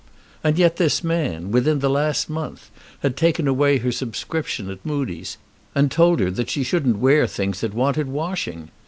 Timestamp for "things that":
7.27-7.75